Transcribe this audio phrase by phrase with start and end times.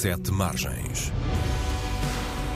[0.00, 1.12] Sete Margens.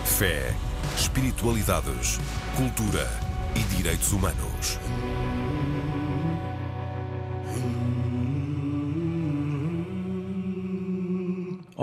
[0.07, 0.55] Fé,
[0.97, 2.19] espiritualidades,
[2.57, 3.07] cultura
[3.55, 4.79] e direitos humanos.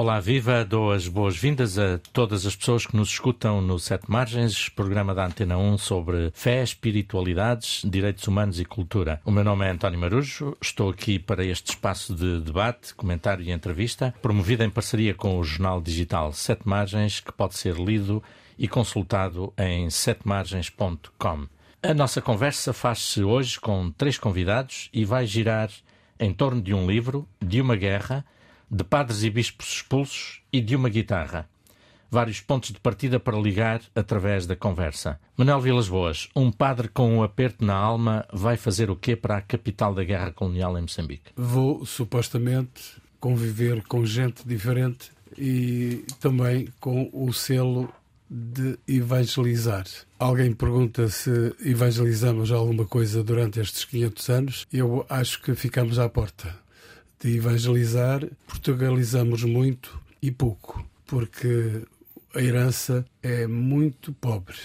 [0.01, 0.65] Olá, viva!
[0.65, 5.27] Dou as boas-vindas a todas as pessoas que nos escutam no Sete Margens, programa da
[5.27, 9.21] Antena 1 sobre fé, espiritualidades, direitos humanos e cultura.
[9.23, 13.51] O meu nome é António Marujo, estou aqui para este espaço de debate, comentário e
[13.51, 18.23] entrevista, promovido em parceria com o jornal digital Sete Margens, que pode ser lido
[18.57, 21.45] e consultado em setemargens.com.
[21.83, 25.69] A nossa conversa faz-se hoje com três convidados e vai girar
[26.19, 28.25] em torno de um livro, de uma guerra,
[28.71, 31.49] de padres e bispos expulsos e de uma guitarra.
[32.09, 35.19] Vários pontos de partida para ligar através da conversa.
[35.35, 39.37] Manuel Vilas Boas, um padre com um aperto na alma, vai fazer o quê para
[39.37, 41.31] a capital da guerra colonial em Moçambique?
[41.35, 47.89] Vou, supostamente, conviver com gente diferente e também com o selo
[48.29, 49.85] de evangelizar.
[50.17, 54.67] Alguém pergunta se evangelizamos alguma coisa durante estes 500 anos.
[54.71, 56.61] Eu acho que ficamos à porta
[57.21, 61.83] de evangelizar, portugalizamos muito e pouco, porque
[62.33, 64.57] a herança é muito pobre.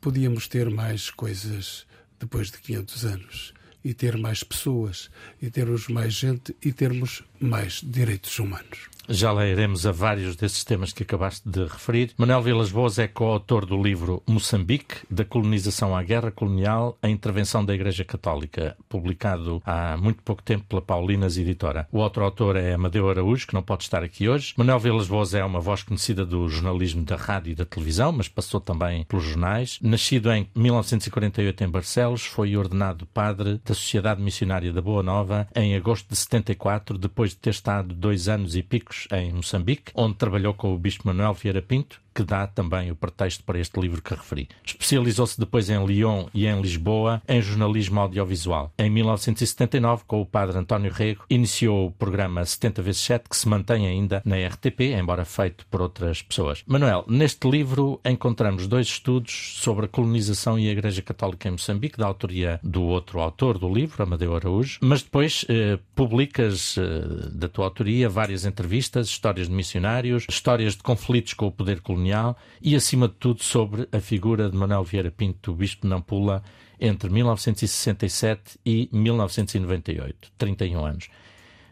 [0.00, 1.86] Podíamos ter mais coisas
[2.20, 3.54] depois de 500 anos
[3.84, 5.10] e ter mais pessoas
[5.42, 8.88] e termos mais gente e termos mais direitos humanos.
[9.10, 12.12] Já leremos a vários desses temas que acabaste de referir.
[12.18, 17.64] Manuel Vilas Boas é coautor do livro Moçambique, da colonização à guerra colonial, a intervenção
[17.64, 21.88] da Igreja Católica, publicado há muito pouco tempo pela Paulinas Editora.
[21.90, 24.52] O outro autor é Amadeu Araújo, que não pode estar aqui hoje.
[24.58, 28.28] Manuel Vilas Boas é uma voz conhecida do jornalismo da rádio e da televisão, mas
[28.28, 29.78] passou também pelos jornais.
[29.80, 35.74] Nascido em 1948 em Barcelos, foi ordenado padre da Sociedade Missionária da Boa Nova em
[35.74, 40.54] agosto de 74, depois de ter estado dois anos e picos em Moçambique, onde trabalhou
[40.54, 44.12] com o Bispo Manuel Vieira Pinto que dá também o pretexto para este livro que
[44.12, 44.48] referi.
[44.64, 48.72] Especializou-se depois em Lyon e em Lisboa em jornalismo audiovisual.
[48.76, 53.48] Em 1979, com o padre António Rego, iniciou o programa 70 vezes 7 que se
[53.48, 56.64] mantém ainda na RTP, embora feito por outras pessoas.
[56.66, 61.98] Manuel, neste livro encontramos dois estudos sobre a colonização e a Igreja Católica em Moçambique,
[61.98, 67.48] da autoria do outro autor do livro, Amadeu Araújo, mas depois eh, publicas eh, da
[67.48, 72.36] tua autoria várias entrevistas, histórias de missionários, histórias de conflitos com o poder colonial colonial
[72.60, 76.42] e, acima de tudo, sobre a figura de Manuel Vieira Pinto, bispo de Nampula,
[76.80, 81.08] entre 1967 e 1998, 31 anos.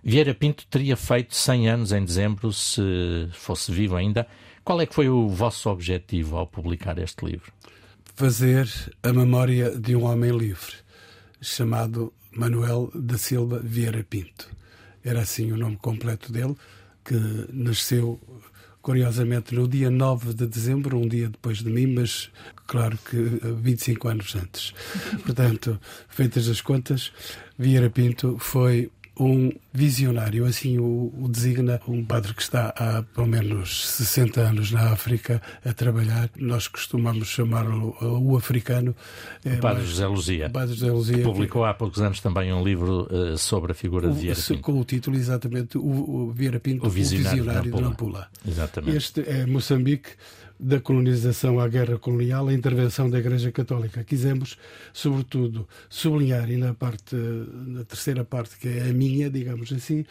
[0.02, 4.26] Vieira Pinto teria feito 100 anos em dezembro, se fosse vivo ainda.
[4.64, 7.52] Qual é que foi o vosso objetivo ao publicar este livro?
[8.14, 8.68] Fazer
[9.02, 10.74] a memória de um homem livre,
[11.40, 14.48] chamado Manuel da Silva Vieira Pinto.
[15.04, 16.56] Era assim o nome completo dele,
[17.04, 17.14] que
[17.52, 18.20] nasceu
[18.86, 22.30] curiosamente no dia 9 de dezembro, um dia depois de mim, mas
[22.68, 24.72] claro que 25 anos antes.
[25.26, 25.76] Portanto,
[26.08, 27.10] feitas as contas,
[27.58, 28.88] Vieira Pinto foi
[29.18, 34.70] um visionário, assim o, o, designa um padre que está há pelo menos 60 anos
[34.70, 36.28] na África a trabalhar.
[36.36, 38.94] Nós costumamos chamá-lo o africano.
[39.44, 40.50] O é, padre José Luzia.
[40.50, 41.22] Padre José Luzia.
[41.22, 44.60] publicou há poucos anos também um livro uh, sobre a figura o, de Vieira Pinto.
[44.60, 48.28] Com o título exatamente o, o Vieira Pinto, o visionário, o visionário de Nampula.
[48.46, 48.96] Exatamente.
[48.96, 50.10] Este é Moçambique
[50.58, 54.02] da colonização à guerra colonial, a intervenção da Igreja Católica.
[54.02, 54.56] Quisemos,
[54.92, 60.04] sobretudo, sublinhar, e na parte, na terceira parte, que é a minha, digamos assim,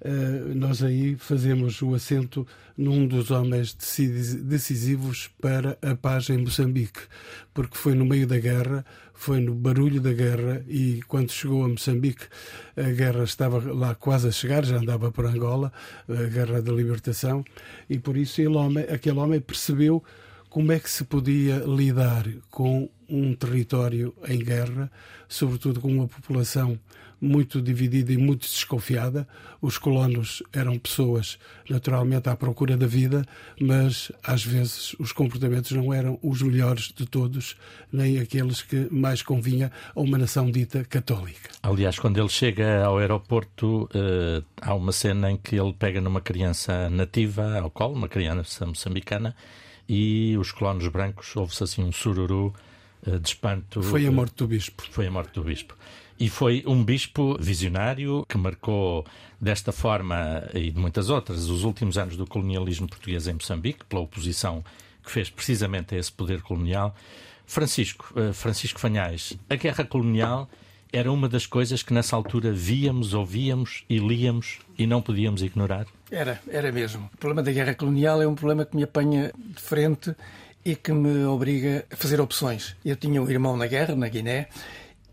[0.00, 2.46] eh, nós aí fazemos o assento
[2.76, 3.74] num dos homens
[4.42, 7.00] decisivos para a paz em Moçambique,
[7.54, 8.84] porque foi no meio da guerra,
[9.14, 12.26] foi no barulho da guerra e quando chegou a Moçambique
[12.76, 15.72] a guerra estava lá quase a chegar, já andava por Angola,
[16.08, 17.44] a guerra da libertação,
[17.88, 20.02] e por isso homem, aquele homem percebeu
[20.50, 24.90] como é que se podia lidar com um território em guerra,
[25.28, 26.78] sobretudo com uma população
[27.20, 29.26] muito dividida e muito desconfiada.
[29.60, 31.38] Os colonos eram pessoas
[31.68, 33.24] naturalmente à procura da vida,
[33.60, 37.56] mas às vezes os comportamentos não eram os melhores de todos,
[37.92, 41.50] nem aqueles que mais convinha a uma nação dita católica.
[41.62, 46.20] Aliás, quando ele chega ao aeroporto, uh, há uma cena em que ele pega numa
[46.20, 49.34] criança nativa ao colo, uma criança moçambicana,
[49.88, 52.54] e os colonos brancos, ouve-se assim um sururu
[53.06, 53.82] uh, de espanto.
[53.82, 54.82] Foi a morte do bispo.
[54.90, 55.76] Foi a morte do bispo.
[56.18, 59.04] E foi um bispo visionário que marcou
[59.40, 64.02] desta forma e de muitas outras os últimos anos do colonialismo português em Moçambique, pela
[64.02, 64.64] oposição
[65.02, 66.94] que fez precisamente a esse poder colonial.
[67.46, 70.48] Francisco, uh, Francisco Fanhais, a guerra colonial
[70.92, 75.86] era uma das coisas que nessa altura víamos, ouvíamos e líamos e não podíamos ignorar?
[76.08, 77.10] Era, era mesmo.
[77.12, 80.14] O problema da guerra colonial é um problema que me apanha de frente
[80.64, 82.76] e que me obriga a fazer opções.
[82.84, 84.48] Eu tinha um irmão na guerra, na Guiné,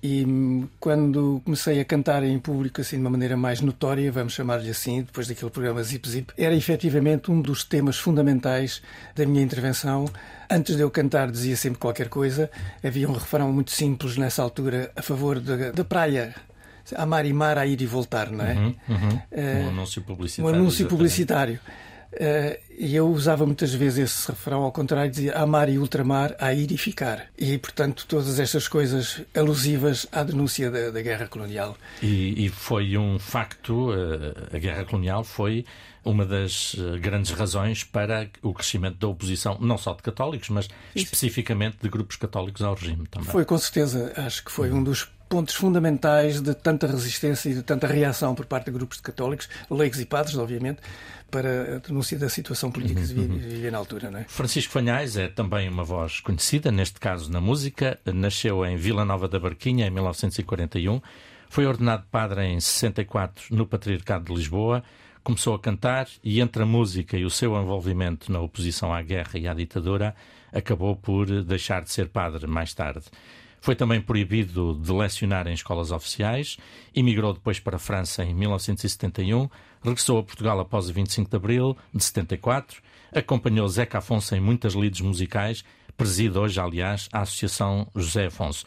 [0.03, 4.69] e quando comecei a cantar em público assim de uma maneira mais notória, vamos chamar-lhe
[4.69, 8.81] assim, depois daquele programa Zip Zip, era efetivamente um dos temas fundamentais
[9.15, 10.05] da minha intervenção.
[10.49, 12.49] Antes de eu cantar dizia sempre qualquer coisa.
[12.83, 16.33] Havia um refrão muito simples nessa altura a favor da, da praia
[16.95, 18.53] amar e mar, a ir e voltar, não é?
[18.53, 19.21] Uhum, uhum.
[19.31, 20.51] Uh, um anúncio publicitário.
[20.51, 21.59] Um anúncio publicitário.
[22.13, 26.53] Uh, e eu usava muitas vezes esse refrão ao contrário, dizia amar e ultramar, a
[26.53, 27.27] ir e ficar.
[27.37, 31.77] E, portanto, todas estas coisas alusivas à denúncia da, da guerra colonial.
[32.01, 35.65] E, e, foi um facto, uh, a guerra colonial foi
[36.03, 40.65] uma das uh, grandes razões para o crescimento da oposição, não só de católicos, mas
[40.95, 41.05] Isso.
[41.05, 43.29] especificamente de grupos católicos ao regime também.
[43.29, 47.63] Foi, com certeza, acho que foi um dos pontos fundamentais de tanta resistência e de
[47.63, 50.81] tanta reação por parte de grupos de católicos, leigos e padres, obviamente,
[51.31, 53.37] para a denúncia da situação política que se uhum.
[53.37, 54.11] vivia na altura.
[54.11, 54.25] Não é?
[54.25, 57.97] Francisco Fanhais é também uma voz conhecida, neste caso na música.
[58.13, 60.99] Nasceu em Vila Nova da Barquinha em 1941.
[61.47, 64.83] Foi ordenado padre em 64 no Patriarcado de Lisboa.
[65.23, 69.39] Começou a cantar e, entre a música e o seu envolvimento na oposição à guerra
[69.39, 70.13] e à ditadura,
[70.51, 73.05] acabou por deixar de ser padre mais tarde.
[73.61, 76.57] Foi também proibido de lecionar em escolas oficiais,
[76.95, 79.47] emigrou depois para a França em 1971,
[79.83, 82.81] regressou a Portugal após o 25 de abril de 74,
[83.13, 85.63] acompanhou Zeca Afonso em muitas lides musicais,
[85.95, 88.65] preside hoje, aliás, a Associação José Afonso.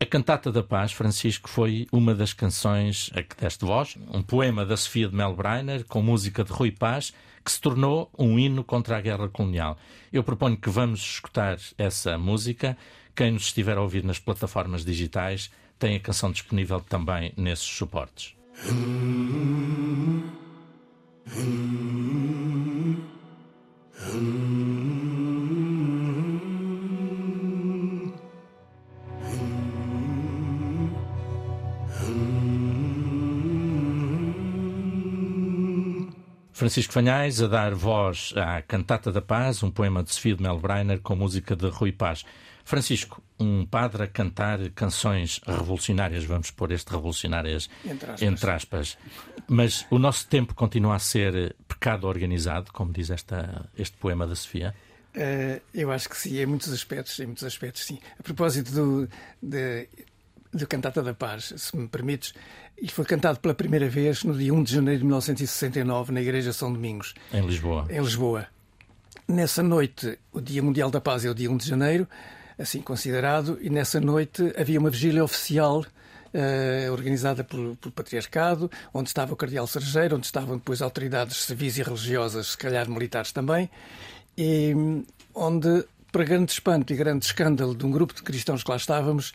[0.00, 4.64] A Cantata da Paz, Francisco, foi uma das canções a que deste voz, um poema
[4.64, 7.12] da Sofia de Melbreiner, com música de Rui Paz,
[7.44, 9.78] que se tornou um hino contra a guerra colonial.
[10.12, 12.76] Eu proponho que vamos escutar essa música.
[13.14, 18.34] Quem nos estiver a ouvir nas plataformas digitais tem a canção disponível também nesses suportes.
[36.60, 41.00] Francisco Fanhais a dar voz à Cantata da Paz, um poema de Sofia de Melbreiner
[41.00, 42.22] com música de Rui Paz.
[42.66, 48.22] Francisco, um padre a cantar canções revolucionárias, vamos pôr este revolucionárias entre aspas.
[48.22, 48.98] entre aspas.
[49.48, 54.36] Mas o nosso tempo continua a ser pecado organizado, como diz esta, este poema da
[54.36, 54.74] Sofia?
[55.16, 57.98] Uh, eu acho que sim, em muitos aspectos, em muitos aspectos sim.
[58.18, 59.08] A propósito do,
[59.42, 59.88] de,
[60.52, 62.34] do Cantata da Paz, se me permites,
[62.76, 66.52] ele foi cantado pela primeira vez no dia 1 de janeiro de 1969 na Igreja
[66.52, 67.14] São Domingos.
[67.32, 67.86] Em Lisboa.
[67.88, 68.46] Em Lisboa.
[69.28, 72.08] Nessa noite, o Dia Mundial da Paz é o dia 1 de janeiro,
[72.58, 75.84] assim considerado, e nessa noite havia uma vigília oficial
[76.34, 81.78] uh, organizada pelo, pelo, Patriarcado, onde estava o Cardeal Sergeiro, onde estavam depois autoridades civis
[81.78, 83.70] e religiosas, se calhar militares também,
[84.36, 84.74] e
[85.34, 89.32] onde, para grande espanto e grande escândalo de um grupo de cristãos que lá estávamos,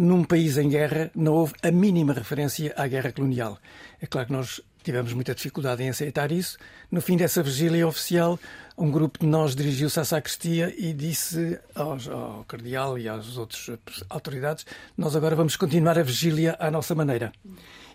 [0.00, 3.58] num país em guerra não houve a mínima referência à guerra colonial.
[4.00, 6.56] É claro que nós tivemos muita dificuldade em aceitar isso.
[6.90, 8.40] No fim dessa vigília oficial,
[8.78, 13.78] um grupo de nós dirigiu-se à sacristia e disse aos, ao cardeal e às outras
[14.08, 14.64] autoridades:
[14.96, 17.30] Nós agora vamos continuar a vigília à nossa maneira.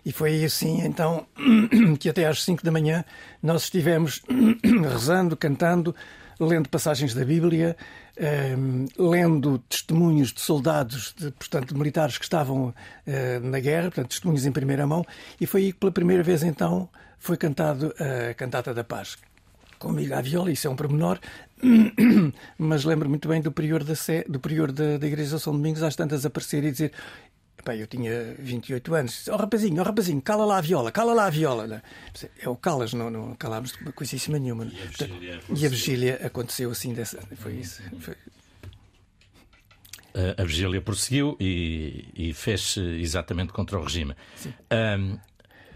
[0.04, 1.26] E foi assim, então,
[1.98, 3.04] que até às 5 da manhã
[3.42, 4.22] nós estivemos
[4.92, 5.92] rezando, cantando,
[6.38, 7.76] lendo passagens da Bíblia,
[8.18, 14.08] Ehm, lendo testemunhos de soldados, de, portanto, de militares que estavam uh, na guerra, portanto,
[14.08, 15.04] testemunhos em primeira mão,
[15.38, 16.88] e foi aí que pela primeira vez então
[17.18, 19.18] foi cantado a Cantata da Paz.
[19.78, 21.18] Comigo à viola, isso é um pormenor,
[22.56, 25.82] mas lembro muito bem do prior da, Sé, do prior da, da Igreja São Domingos
[25.82, 26.92] às tantas aparecer e dizer
[27.66, 29.26] Pá, eu tinha 28 anos.
[29.26, 31.82] Ó oh, rapazinho, ó oh, rapazinho, cala lá a viola, cala lá a viola.
[32.40, 34.66] É o calas, não, não calámos coisíssima nenhuma.
[34.66, 37.82] E a vigília, e a vigília aconteceu assim, dessa, foi isso.
[37.98, 38.14] Foi...
[40.38, 44.14] A vigília prosseguiu e, e fez exatamente contra o regime.
[44.72, 45.18] Um,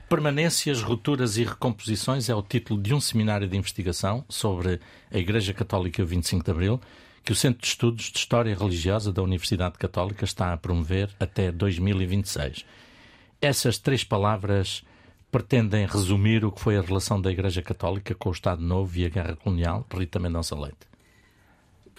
[0.08, 4.78] Permanências, Rupturas e Recomposições é o título de um seminário de investigação sobre
[5.12, 6.80] a Igreja Católica e o 25 de Abril
[7.24, 11.52] que o Centro de Estudos de História Religiosa da Universidade Católica está a promover até
[11.52, 12.64] 2026.
[13.40, 14.82] Essas três palavras
[15.30, 19.06] pretendem resumir o que foi a relação da Igreja Católica com o Estado Novo e
[19.06, 19.86] a Guerra Colonial.
[19.92, 20.89] Rita Mendonça Leite.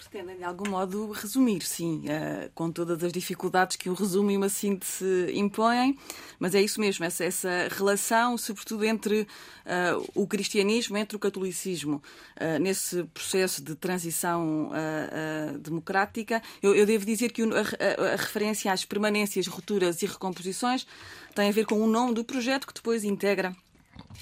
[0.08, 4.36] Pretendem de algum modo resumir, sim, uh, com todas as dificuldades que um resumo e
[4.36, 5.98] uma síntese impõem,
[6.38, 12.02] mas é isso mesmo, essa, essa relação, sobretudo entre uh, o cristianismo, entre o catolicismo,
[12.36, 14.70] uh, nesse processo de transição
[15.60, 16.42] democrática.
[16.62, 20.86] Eu, eu, devo dizer que a, a, a referência às permanências, rupturas e recomposições
[21.34, 23.54] tem a ver com o nome do projeto que depois integra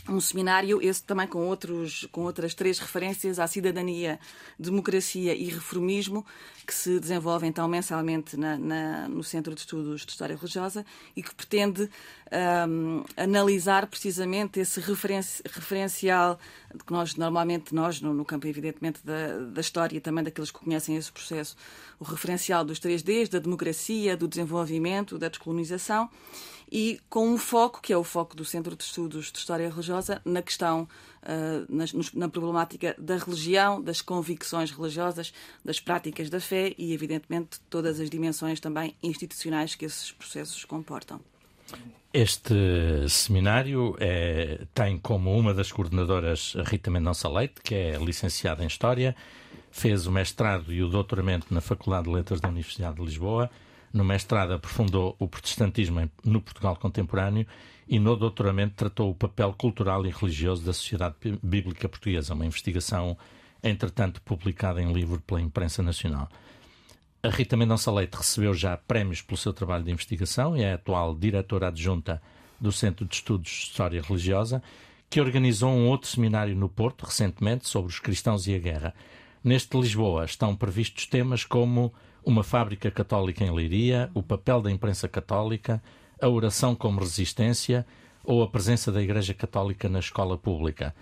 [0.09, 4.19] um seminário, esse também com, outros, com outras três referências à cidadania,
[4.59, 6.25] democracia e reformismo,
[6.67, 10.85] que se desenvolve então mensalmente na, na, no Centro de Estudos de História Religiosa
[11.17, 11.89] e que pretende
[12.69, 16.39] um, analisar precisamente esse referenci, referencial
[16.87, 20.59] que nós, normalmente, nós, no, no campo, evidentemente, da, da história e também daqueles que
[20.59, 21.57] conhecem esse processo,
[21.99, 26.09] o referencial dos 3Ds, da democracia, do desenvolvimento, da descolonização
[26.71, 30.21] e com um foco, que é o foco do Centro de Estudos de História Religiosa,
[30.25, 30.89] na questão,
[31.23, 31.85] uh, na,
[32.15, 35.33] na, problemática da religião, das convicções religiosas,
[35.65, 41.21] das práticas da fé e, evidentemente, todas as dimensões também institucionais que esses processos comportam.
[42.12, 42.55] Este
[43.09, 49.15] seminário é, tem como uma das coordenadoras Rita Mendonça Leite, que é licenciada em História,
[49.71, 53.49] fez o mestrado e o doutoramento na Faculdade de Letras da Universidade de Lisboa
[53.92, 57.47] no mestrado, aprofundou o protestantismo no Portugal contemporâneo
[57.88, 63.18] e no doutoramento tratou o papel cultural e religioso da sociedade bíblica portuguesa, uma investigação,
[63.62, 66.28] entretanto, publicada em livro pela imprensa nacional.
[67.23, 71.14] A Rita Mendonça Leite recebeu já prémios pelo seu trabalho de investigação e é atual
[71.14, 72.23] diretora adjunta
[72.61, 74.62] do Centro de Estudos de História Religiosa,
[75.11, 78.94] que organizou um outro seminário no Porto, recentemente, sobre os cristãos e a guerra.
[79.42, 81.92] Neste Lisboa estão previstos temas como
[82.25, 85.83] uma fábrica católica em Leiria, o papel da imprensa católica,
[86.21, 87.87] a oração como resistência
[88.25, 90.95] ou a presença da Igreja Católica na escola pública.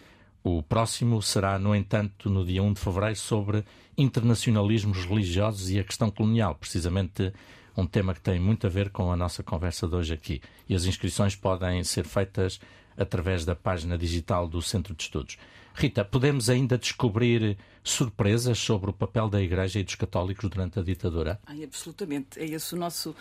[0.43, 3.65] O próximo será, no entanto, no dia 1 de fevereiro, sobre
[3.97, 7.33] internacionalismos religiosos e a questão colonial, precisamente
[7.77, 10.41] um tema que tem muito a ver com a nossa conversa de hoje aqui.
[10.69, 12.61] E as inscrições podem ser feitas
[12.97, 15.39] através da página digital do Centro de Estudos.
[15.75, 17.57] Rita, podemos ainda descobrir
[17.91, 21.41] surpresas sobre o papel da Igreja e dos católicos durante a ditadura?
[21.47, 22.39] Ai, absolutamente.
[22.39, 23.15] É esse o nosso.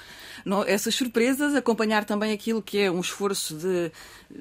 [0.65, 3.91] Essas surpresas, acompanhar também aquilo que é um esforço de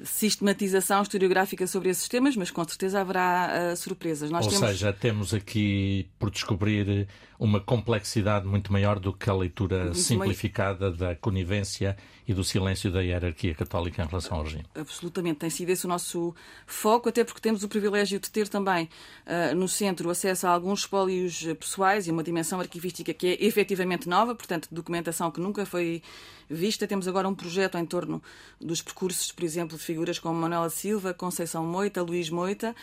[0.03, 4.29] sistematização historiográfica sobre esses temas, mas com certeza haverá uh, surpresas.
[4.29, 4.69] Nós Ou temos...
[4.69, 7.07] seja, temos aqui por descobrir
[7.39, 11.95] uma complexidade muito maior do que a leitura muito simplificada da conivência
[12.27, 14.65] e do silêncio da hierarquia católica em relação ao regime.
[14.75, 18.89] Absolutamente, tem sido esse o nosso foco, até porque temos o privilégio de ter também
[19.25, 24.09] uh, no centro acesso a alguns espólios pessoais e uma dimensão arquivística que é efetivamente
[24.09, 26.01] nova, portanto, documentação que nunca foi
[26.49, 26.87] vista.
[26.87, 28.21] Temos agora um projeto em torno
[28.59, 32.75] dos percursos, por exemplo, de figuras como Manuela Silva, Conceição Moita, Luís Moita,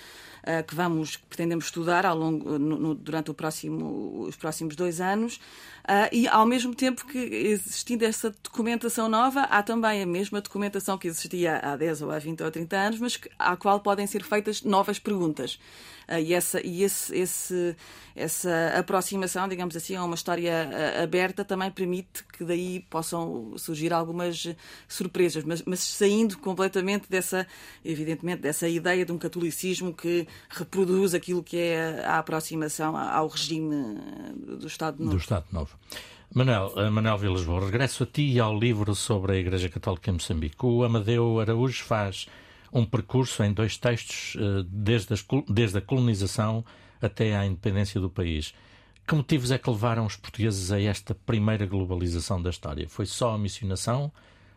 [0.46, 5.00] eh, que vamos, que pretendemos estudar ao longo, no, no, durante próximo, os próximos dois
[5.00, 5.40] anos.
[5.84, 10.96] Uh, e ao mesmo tempo que existindo essa documentação nova, há também a mesma documentação
[10.96, 14.22] que existia há 10 ou há 20 ou 30 anos, mas à qual podem ser
[14.22, 15.58] feitas novas perguntas.
[16.08, 17.76] Uh, e essa, e esse, esse,
[18.16, 23.92] essa aproximação, digamos assim, a uma história uh, aberta também permite que daí possam surgir
[23.92, 24.54] algumas
[24.88, 27.46] surpresas, mas, mas saindo completamente dessa,
[27.84, 33.98] evidentemente, dessa ideia de um catolicismo que reproduz aquilo que é a aproximação ao regime
[34.58, 35.10] do Estado Novo.
[35.10, 35.76] Do Estado Novo.
[36.34, 40.10] Manuel, uh, Manuel Vilas Boas, regresso a ti e ao livro sobre a Igreja Católica
[40.10, 40.56] em Moçambique.
[40.66, 42.26] O Amadeu Araújo faz
[42.72, 45.14] um percurso em dois textos uh, desde,
[45.48, 46.64] desde a colonização
[47.00, 48.52] até à independência do país.
[49.06, 52.88] Que motivos é que levaram os portugueses a esta primeira globalização da história?
[52.88, 54.10] Foi só a missionação?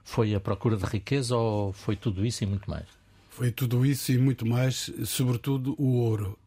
[0.05, 2.85] Foi a procura de riqueza ou foi tudo isso e muito mais?
[3.29, 6.39] Foi tudo isso e muito mais, sobretudo o ouro.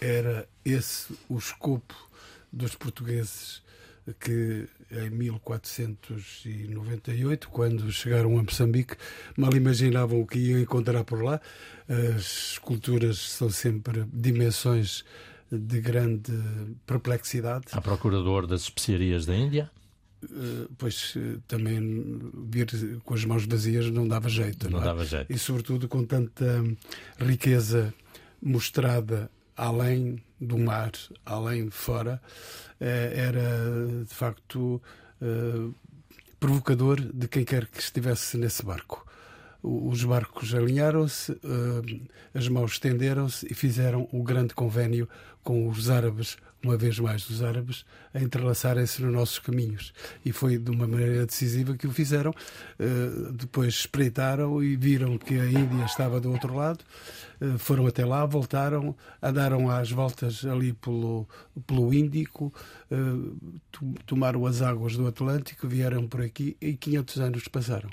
[0.00, 1.94] Era esse o escopo
[2.52, 3.62] dos portugueses
[4.20, 8.96] que em 1498, quando chegaram a Moçambique,
[9.36, 11.40] mal imaginavam o que iam encontrar por lá.
[11.88, 15.04] As esculturas são sempre dimensões
[15.50, 16.32] de grande
[16.86, 17.66] perplexidade.
[17.72, 19.70] À procura do ouro das especiarias da Índia?
[20.24, 24.64] Eh, pois eh, também vir com as mãos vazias não dava jeito.
[24.64, 24.84] Não, não é?
[24.84, 25.32] dava jeito.
[25.32, 26.64] E sobretudo com tanta
[27.18, 27.92] riqueza
[28.42, 30.92] mostrada além do mar,
[31.24, 32.20] além de fora,
[32.80, 34.80] eh, era de facto
[36.38, 39.06] provocador de quem quer que estivesse nesse barco.
[39.62, 41.34] Os barcos alinharam-se,
[42.34, 45.08] as mãos estenderam-se e fizeram o grande convênio
[45.46, 49.92] com os árabes uma vez mais, os árabes a entrelaçarem-se nos nossos caminhos.
[50.24, 52.32] E foi de uma maneira decisiva que o fizeram.
[52.80, 56.84] Uh, depois espreitaram e viram que a Índia estava do outro lado,
[57.40, 61.28] uh, foram até lá, voltaram, andaram às voltas ali pelo,
[61.64, 62.52] pelo Índico,
[62.90, 63.36] uh,
[64.04, 67.90] tomaram as águas do Atlântico, vieram por aqui e 500 anos passaram.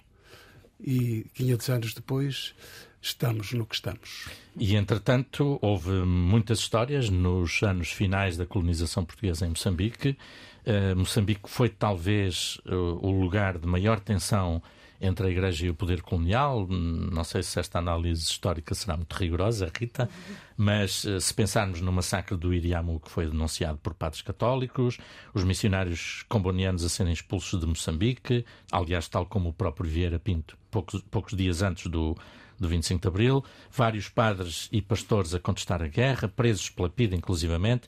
[0.82, 2.56] E 500 anos depois
[3.04, 4.30] estamos no que estamos.
[4.58, 10.18] E, entretanto, houve muitas histórias nos anos finais da colonização portuguesa em Moçambique.
[10.66, 12.74] Uh, Moçambique foi talvez uh,
[13.06, 14.64] o lugar de maior tensão
[15.02, 16.66] entre a Igreja e o poder colonial.
[16.66, 20.10] Não sei se esta análise histórica será muito rigorosa, Rita,
[20.56, 24.98] mas uh, se pensarmos no massacre do Iriamu, que foi denunciado por padres católicos,
[25.34, 30.58] os missionários combonianos a serem expulsos de Moçambique, aliás, tal como o próprio Vieira Pinto,
[30.72, 32.16] poucos, poucos dias antes do
[32.64, 37.16] do 25 de Abril, vários padres e pastores a contestar a guerra, presos pela PIDE,
[37.16, 37.88] inclusivamente.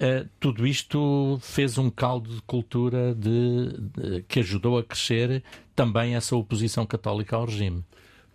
[0.00, 5.42] Uh, tudo isto fez um caldo de cultura de, de, que ajudou a crescer
[5.74, 7.84] também essa oposição católica ao regime.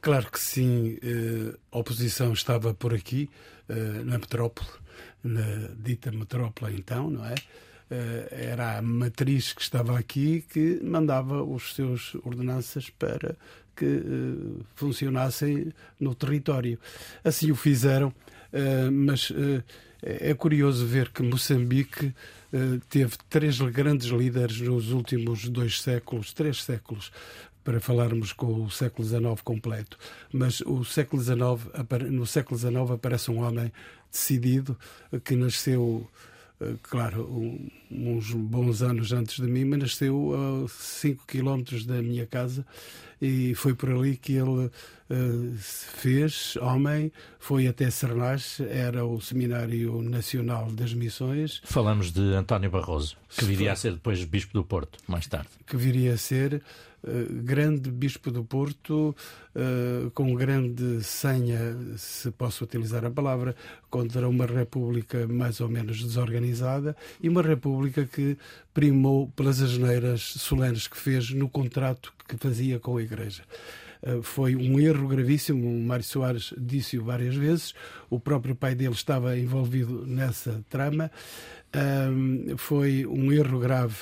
[0.02, 3.30] Claro que sim, uh, a oposição estava por aqui,
[3.70, 4.68] uh, na metrópole,
[5.24, 7.36] na dita metrópole então, não é?
[8.32, 13.38] era a matriz que estava aqui que mandava os seus ordenanças para
[13.75, 16.80] que uh, funcionassem no território.
[17.24, 19.63] Assim o fizeram, uh, mas uh,
[20.01, 22.13] é curioso ver que Moçambique
[22.89, 27.12] teve três grandes líderes nos últimos dois séculos, três séculos,
[27.63, 29.98] para falarmos com o século XIX completo.
[30.32, 33.72] Mas o século XIX, no século XIX aparece um homem
[34.12, 34.77] decidido
[35.24, 36.08] que nasceu
[36.82, 37.60] claro,
[37.92, 42.66] uns bons anos antes de mim, mas nasceu a 5 quilómetros da minha casa
[43.22, 44.72] e foi por ali que ele uh,
[45.58, 51.62] fez homem, foi até Sernás, era o Seminário Nacional das Missões.
[51.64, 55.48] Falamos de António Barroso, que viria a ser depois Bispo do Porto, mais tarde.
[55.66, 56.62] Que viria a ser
[57.44, 59.16] grande Bispo do Porto,
[59.56, 63.56] uh, com grande senha, se posso utilizar a palavra,
[63.90, 68.38] contra uma república mais ou menos desorganizada e uma república que
[68.74, 73.44] primou pelas asneiras solenes que fez no contrato que fazia com a Igreja
[74.02, 75.68] eh, foi um erro gravíssimo.
[75.68, 77.74] O Mário Soares disse-o várias vezes.
[78.10, 81.10] O próprio pai dele estava envolvido nessa trama.
[82.58, 83.96] Foi um erro grave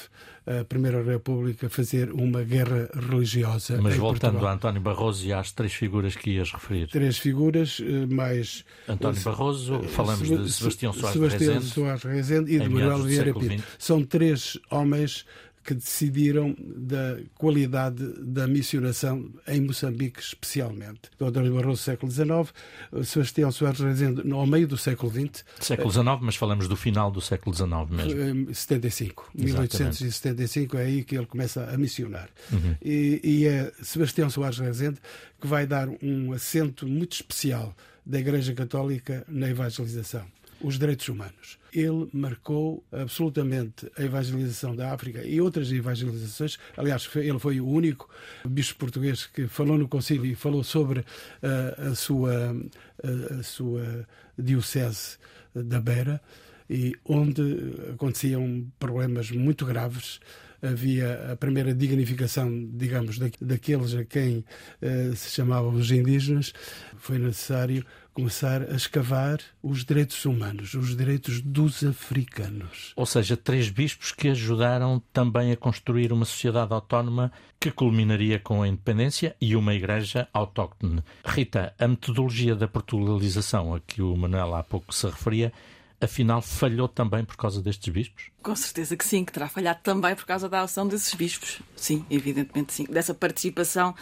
[0.45, 3.79] a Primeira República fazer uma guerra religiosa.
[3.79, 4.51] Mas voltando Portugal.
[4.51, 6.87] a António Barroso e às três figuras que ias referir.
[6.87, 8.65] Três figuras, eh, mais.
[8.87, 13.33] António Barroso, eh, falamos de Sebastião Soares Sebastião Rezende, Soares Rezende e de Manuel Vieira
[13.33, 13.63] Pinto.
[13.77, 15.25] São três homens
[15.63, 21.01] que decidiram da qualidade da missionação em Moçambique, especialmente.
[21.17, 22.53] Do António Barroso, século XIX,
[23.03, 25.45] Sebastião Soares Rezende, ao meio do século XX.
[25.59, 28.53] Século XIX, mas falamos do final do século XIX mesmo.
[28.53, 29.31] 75.
[29.35, 29.77] Exatamente.
[29.77, 32.29] 1875 é aí que ele começa a missionar.
[32.51, 32.75] Uhum.
[32.81, 34.99] E, e é Sebastião Soares Rezende
[35.39, 40.25] que vai dar um acento muito especial da Igreja Católica na evangelização
[40.63, 41.57] os direitos humanos.
[41.73, 46.57] Ele marcou absolutamente a evangelização da África e outras evangelizações.
[46.75, 48.09] Aliás, ele foi o único
[48.45, 54.07] bispo português que falou no concílio e falou sobre uh, a, sua, uh, a sua
[54.37, 55.17] diocese
[55.53, 56.21] da Beira,
[56.69, 57.41] e onde
[57.93, 60.21] aconteciam problemas muito graves
[60.61, 64.45] havia a primeira dignificação, digamos, daqueles a quem
[64.81, 66.53] uh, se chamavam os indígenas,
[66.97, 72.93] foi necessário começar a escavar os direitos humanos, os direitos dos africanos.
[72.95, 78.61] Ou seja, três bispos que ajudaram também a construir uma sociedade autónoma que culminaria com
[78.61, 81.03] a independência e uma igreja autóctone.
[81.25, 85.53] Rita, a metodologia da portugalização a que o Manuel há pouco se referia
[86.01, 88.30] afinal falhou também por causa destes bispos?
[88.41, 91.61] Com certeza que sim, que terá falhado também por causa da ação desses bispos.
[91.75, 92.85] Sim, evidentemente sim.
[92.85, 93.93] Dessa participação,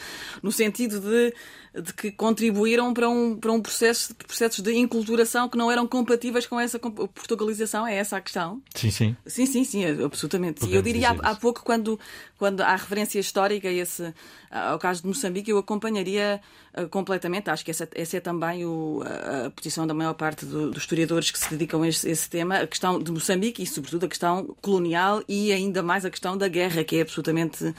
[0.42, 1.34] no sentido de,
[1.82, 6.46] de que contribuíram para um, para um processo, processos de inculturação que não eram compatíveis
[6.46, 7.86] com essa portugalização.
[7.86, 8.62] É essa a questão?
[8.74, 9.18] Sim, sim.
[9.26, 10.66] Sim, sim, sim, absolutamente.
[10.66, 10.74] Sim.
[10.74, 12.00] Eu diria há, há, pouco, quando,
[12.38, 14.14] quando há referência histórica esse,
[14.50, 16.42] ao caso de Moçambique, eu acompanharia
[16.78, 17.50] uh, completamente.
[17.50, 20.84] Acho que essa, essa é também o, a, a, posição da maior parte do, dos
[20.84, 24.10] historiadores que se dedicam a esse, esse tema, a questão de Moçambique e, sobretudo, a
[24.10, 27.76] questão questão colonial e ainda mais a questão da guerra, que é absolutamente uh,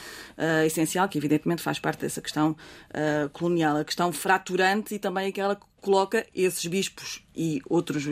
[0.66, 2.50] essencial, que evidentemente faz parte dessa questão
[2.90, 8.08] uh, colonial, a questão fraturante e também aquela que coloca esses bispos e outros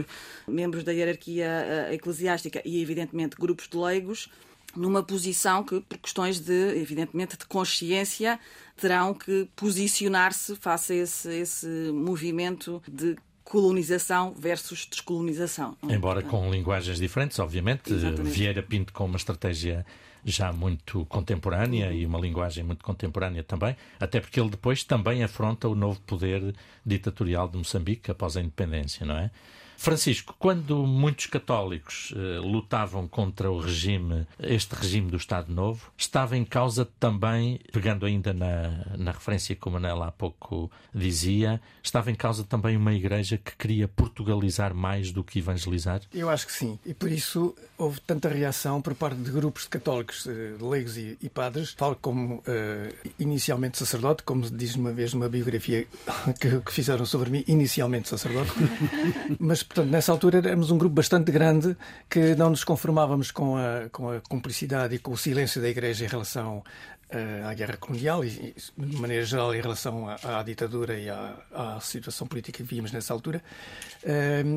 [0.47, 1.49] membros da hierarquia
[1.91, 4.31] uh, eclesiástica e evidentemente grupos de leigos
[4.77, 8.39] numa posição que, por questões de, evidentemente, de consciência,
[8.77, 13.17] terão que posicionar-se face a esse, esse movimento de
[13.49, 15.75] colonização versus descolonização.
[15.89, 17.91] Embora com linguagens diferentes, obviamente.
[17.93, 18.31] Exatamente.
[18.31, 19.87] Vieira Pinto com uma estratégia
[20.25, 25.69] já muito contemporânea e uma linguagem muito contemporânea também, até porque ele depois também afronta
[25.69, 26.55] o novo poder
[26.85, 29.31] ditatorial de Moçambique após a independência, não é?
[29.79, 36.37] Francisco, quando muitos católicos eh, lutavam contra o regime, este regime do Estado Novo, estava
[36.37, 42.11] em causa também, pegando ainda na, na referência que o Manela há pouco dizia, estava
[42.11, 46.01] em causa também uma igreja que queria portugalizar mais do que evangelizar?
[46.13, 46.77] Eu acho que sim.
[46.85, 51.19] E por isso houve tanta reação por parte de grupos de católicos, eh, leigos e,
[51.21, 55.87] e padres, tal como eh, inicialmente sacerdote, como diz uma vez numa biografia
[56.41, 58.53] que, que fizeram sobre mim, inicialmente sacerdote.
[59.39, 61.77] Mas, portanto, nessa altura éramos um grupo bastante grande
[62.09, 66.05] que não nos conformávamos com a, com a cumplicidade e com o silêncio da Igreja
[66.05, 66.63] em relação
[67.11, 71.37] eh, à guerra colonial e, de maneira geral, em relação à, à ditadura e à,
[71.53, 73.43] à, situação política que víamos nessa altura.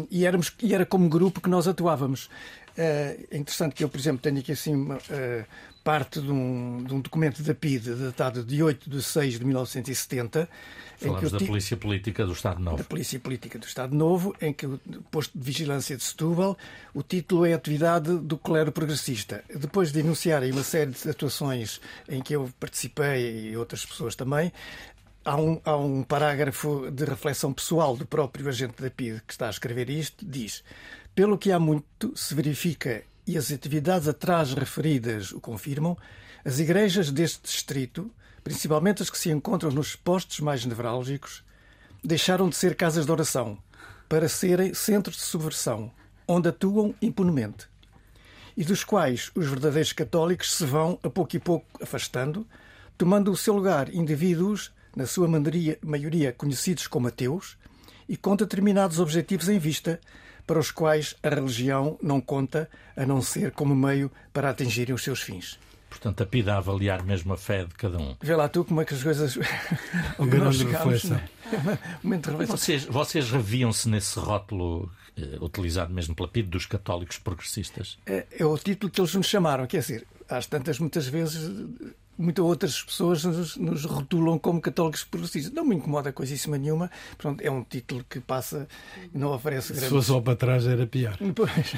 [0.09, 2.29] E, éramos, e era como grupo que nós atuávamos.
[2.77, 4.97] Eh, é interessante que eu, por exemplo, tenho aqui assim uma,
[5.83, 10.47] parte de um, de um, documento da PIDE datado de 8 de 6 de 1970.
[10.97, 12.77] Falamos da Polícia Política do Estado Novo.
[12.77, 14.79] Da Polícia Política do Estado Novo, em que o
[15.09, 16.55] posto de vigilância de Setúbal,
[16.93, 19.43] o título é Atividade do Clero Progressista.
[19.53, 24.51] Depois de enunciarem uma série de atuações em que eu participei e outras pessoas também,
[25.23, 29.45] Há um, há um, parágrafo de reflexão pessoal do próprio agente da PIDE que está
[29.45, 30.63] a escrever isto, diz
[31.13, 35.97] pelo que há muito se verifica e as atividades atrás referidas o confirmam,
[36.43, 38.09] as igrejas deste distrito,
[38.43, 41.43] principalmente as que se encontram nos postos mais nevrálgicos,
[42.03, 43.57] deixaram de ser casas de oração
[44.09, 45.91] para serem centros de subversão,
[46.27, 47.67] onde atuam impunemente,
[48.57, 52.45] e dos quais os verdadeiros católicos se vão, a pouco e pouco, afastando,
[52.97, 55.27] tomando o seu lugar indivíduos, na sua
[55.81, 57.57] maioria conhecidos como ateus,
[58.09, 59.99] e com determinados objetivos em vista,
[60.51, 65.01] para os quais a religião não conta a não ser como meio para atingirem os
[65.01, 65.57] seus fins.
[65.89, 68.17] Portanto, a PIDA a avaliar mesmo a fé de cada um.
[68.21, 69.37] Vê lá tu como é que as coisas.
[70.19, 71.21] O grande reflexão.
[72.47, 77.97] Vocês, vocês reviam-se nesse rótulo eh, utilizado mesmo pela PIDE dos católicos progressistas?
[78.05, 81.49] É, é, o título que eles nos chamaram, quer dizer, às tantas, muitas vezes
[82.21, 85.53] muitas outras pessoas nos, nos, rotulam como católicos progressistas.
[85.53, 86.89] Não me incomoda coisíssima nenhuma.
[87.17, 88.67] Pronto, é um título que passa
[89.13, 89.87] e não oferece grande...
[89.87, 91.17] Se fosse só para trás era pior.
[91.33, 91.73] Pois.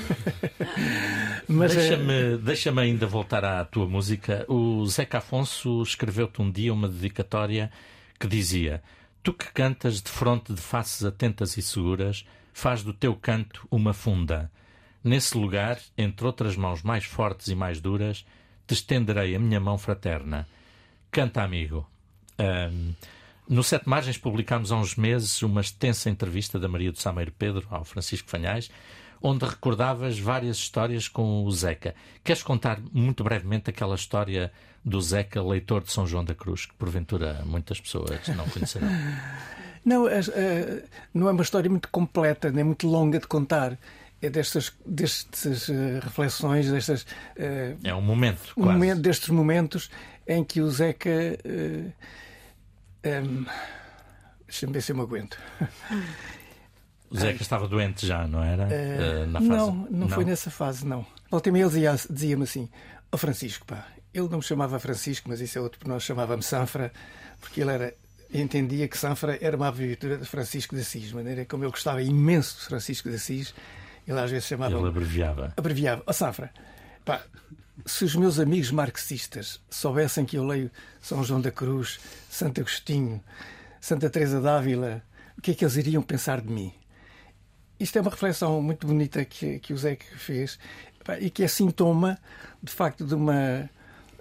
[1.48, 2.38] Mas deixa-me é...
[2.38, 4.46] deixa ainda voltar à tua música.
[4.50, 7.72] O Zeca Afonso escreveu-te um dia uma dedicatória
[8.20, 8.82] que dizia
[9.24, 13.94] Tu que cantas de fronte de faces atentas e seguras, faz do teu canto uma
[13.94, 14.52] funda.
[15.02, 18.26] Nesse lugar, entre outras mãos mais fortes e mais duras,
[18.67, 20.47] te estenderei a minha mão fraterna.
[21.12, 21.88] Canta, amigo.
[22.39, 22.93] Um,
[23.47, 27.67] no Sete Margens publicámos há uns meses uma extensa entrevista da Maria do Sameiro Pedro
[27.69, 28.71] ao Francisco Fanhais,
[29.21, 31.93] onde recordavas várias histórias com o Zeca.
[32.23, 34.52] Queres contar muito brevemente aquela história
[34.84, 38.88] do Zeca, leitor de São João da Cruz, que porventura muitas pessoas não conhecerão?
[39.86, 40.06] Não,
[41.13, 43.78] não é uma história muito completa, nem muito longa de contar é
[44.30, 47.04] destas, destas uh, reflexões, destas.
[47.38, 49.90] Uh, é um momento, um momento, destes momentos
[50.28, 51.10] em que o Zeca.
[51.46, 51.92] Uh,
[53.06, 53.46] um,
[54.48, 55.38] Deixa-me ver se eu me aguento.
[57.10, 58.66] O Zeca estava doente já, não era?
[58.66, 59.50] Uh, na fase...
[59.50, 61.06] Não, não, não, foi nessa fase, não.
[61.30, 62.70] Volta ele dizia-me dizia assim:
[63.12, 66.46] Ó oh, Francisco, pá, ele não me chamava Francisco, mas isso é outro, nós chamávamos
[66.46, 66.92] Sanfra,
[67.40, 67.94] porque ele era
[68.34, 72.02] entendia que Sanfra era uma abreviatura de Francisco de Assis, de maneira como eu gostava
[72.02, 73.54] imenso de Francisco de Assis,
[74.08, 74.76] ele às vezes chamava.
[74.76, 75.54] Ele abreviava.
[75.56, 76.04] Abreviava.
[76.06, 76.52] Oh, Safra,
[77.06, 77.24] pá,
[77.86, 80.70] se os meus amigos marxistas soubessem que eu leio
[81.02, 83.22] São João da Cruz, Santo Agostinho,
[83.82, 85.02] Santa Teresa d'Ávila,
[85.38, 86.74] o que é que eles iriam pensar de mim?
[87.80, 90.60] Isto é uma reflexão muito bonita que, que o Zé fez
[91.04, 92.18] pá, e que é sintoma,
[92.62, 93.70] de facto, de uma,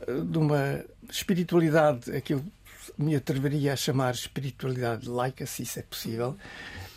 [0.07, 2.45] de uma espiritualidade a que eu
[2.99, 6.31] me atreveria a chamar espiritualidade laica, se isso é possível,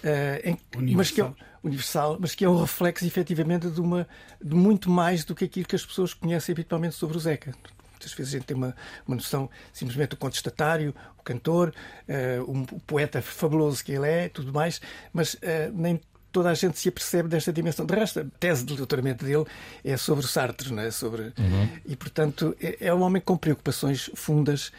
[0.03, 0.57] uh, em,
[0.95, 1.31] mas que é
[1.65, 4.07] universal, mas que é um reflexo efetivamente de, uma,
[4.41, 7.53] de muito mais do que aquilo que as pessoas conhecem habitualmente sobre o Zeca.
[7.91, 8.75] Muitas vezes a gente tem uma,
[9.07, 11.73] uma noção simplesmente do contestatário, o cantor,
[12.07, 14.79] uh, um, o poeta fabuloso que ele é, tudo mais,
[15.11, 15.39] mas uh,
[15.73, 15.99] nem
[16.31, 17.85] toda a gente se apercebe desta dimensão.
[17.85, 19.45] De resto, a tese de doutoramento dele
[19.83, 20.91] é sobre o Sartre, não é?
[20.91, 21.21] sobre...
[21.39, 21.69] Uhum.
[21.85, 24.71] e, portanto, é, é um homem com preocupações fundas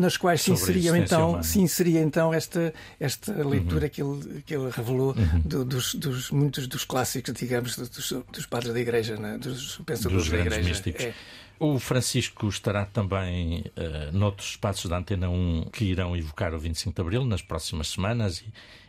[0.00, 3.90] nas quais se inseria, então, se inseria então esta, esta leitura uhum.
[3.90, 5.40] que, ele, que ele revelou uhum.
[5.44, 9.38] do, dos, dos, muitos dos clássicos, digamos, dos, dos padres da Igreja, né?
[9.38, 10.68] dos pensadores dos da Igreja.
[10.68, 11.04] Místicos.
[11.04, 11.14] É.
[11.58, 16.94] O Francisco estará também uh, noutros espaços da Antena 1 que irão evocar o 25
[16.94, 18.42] de Abril nas próximas semanas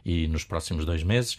[0.06, 1.38] e, e nos próximos dois meses.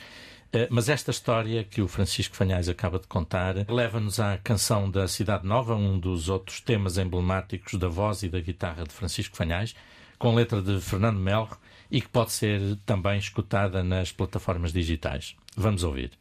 [0.54, 5.08] Uh, mas esta história que o Francisco Fanhais acaba de contar leva-nos à canção da
[5.08, 9.74] Cidade Nova, um dos outros temas emblemáticos da voz e da guitarra de Francisco Fanhais,
[10.18, 11.56] com letra de Fernando Melro
[11.90, 15.34] e que pode ser também escutada nas plataformas digitais.
[15.56, 16.12] Vamos ouvir.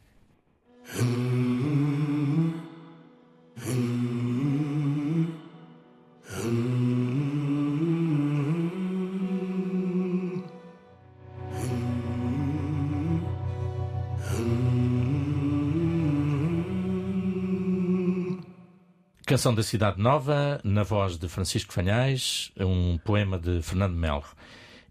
[19.32, 24.28] Canção da Cidade Nova, na voz de Francisco Fanhais, um poema de Fernando Melro.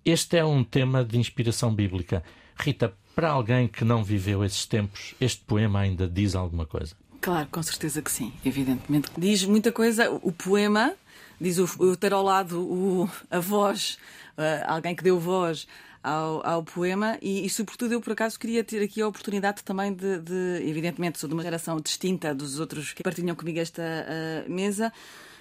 [0.04, 2.24] Este é um tema de inspiração bíblica.
[2.56, 6.96] Rita, para alguém que não viveu esses tempos, este poema ainda diz alguma coisa?
[7.22, 9.12] Claro, com certeza que sim, evidentemente.
[9.16, 10.10] Diz muita coisa.
[10.10, 10.96] O poema
[11.40, 14.00] diz o, o ter ao lado o, a voz,
[14.36, 15.68] uh, alguém que deu voz
[16.04, 19.94] ao, ao poema e, e, sobretudo, eu por acaso queria ter aqui a oportunidade também
[19.94, 24.52] de, de evidentemente, sou de uma geração distinta dos outros que partilham comigo esta uh,
[24.52, 24.92] mesa.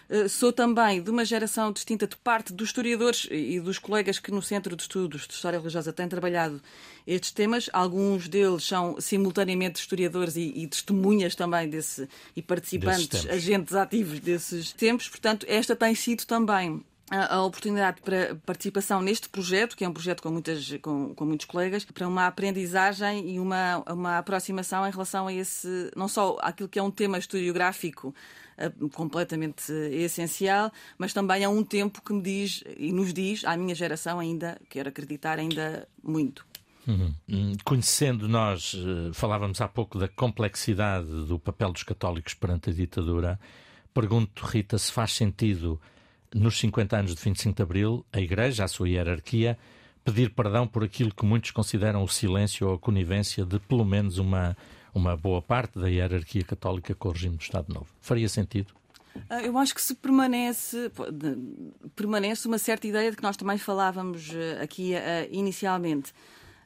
[0.08, 4.30] Uh, sou também de uma geração distinta de parte dos historiadores e dos colegas que
[4.30, 6.60] no Centro de Estudos de História Religiosa têm trabalhado
[7.06, 7.70] estes temas.
[7.72, 14.72] Alguns deles são simultaneamente historiadores e, e testemunhas também desse e participantes, agentes ativos desses
[14.72, 15.08] tempos.
[15.08, 20.22] Portanto, esta tem sido também a, oportunidade para participação neste projeto, que é um projeto
[20.22, 25.26] com, muitas, com, com, muitos colegas, para uma aprendizagem e uma, uma aproximação em relação
[25.26, 28.14] a esse, não só aquilo que é um tema historiográfico
[28.58, 33.56] uh, completamente essencial, mas também a um tempo que me diz e nos diz, à
[33.56, 36.46] minha geração ainda, quero acreditar, ainda muito.
[36.86, 37.12] Uhum.
[37.28, 42.72] Hum, conhecendo nós, uh, falávamos há pouco da complexidade do papel dos católicos perante a
[42.72, 43.40] ditadura.
[43.92, 45.80] Pergunto, Rita, se faz sentido
[46.34, 49.58] nos 50 anos de 25 de Abril, a Igreja, a sua hierarquia,
[50.04, 54.18] pedir perdão por aquilo que muitos consideram o silêncio ou a conivência de pelo menos
[54.18, 54.56] uma,
[54.94, 57.88] uma boa parte da hierarquia católica com o regime do Estado Novo.
[58.00, 58.72] Faria sentido?
[59.28, 60.90] Ah, eu acho que se permanece,
[61.96, 66.12] permanece uma certa ideia de que nós também falávamos ah, aqui ah, inicialmente